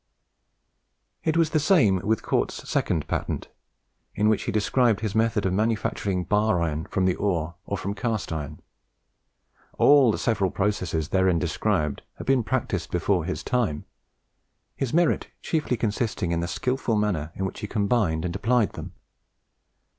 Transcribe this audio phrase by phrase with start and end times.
[1.23, 3.49] It was the same with Cort's second patent,
[4.15, 7.93] in which he described his method of manufacturing bar iron from the ore or from
[7.93, 8.63] cast iron.
[9.77, 13.85] All the several processes therein described had been practised before his time;
[14.75, 18.93] his merit chiefly consisting in the skilful manner in which he combined and applied them.